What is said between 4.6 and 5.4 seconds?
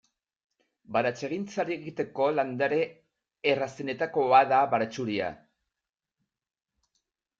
baratxuria.